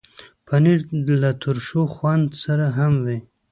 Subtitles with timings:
[0.45, 0.79] پنېر
[1.21, 3.19] له ترشو خوند سره هم وي.